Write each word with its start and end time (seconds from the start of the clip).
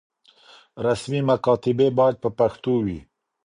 رسمي 0.85 1.19
مکاتبې 1.29 1.87
بايد 1.97 2.15
په 2.23 2.29
پښتو 2.39 2.73
وي. 2.85 2.99